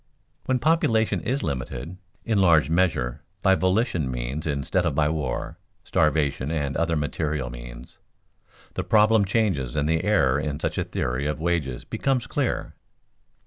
[0.45, 1.95] When population is limited
[2.25, 7.99] in large measure by volitional means instead of by war, starvation, and other material means,
[8.73, 12.73] the problem changes and the error in such a theory of wages becomes clear.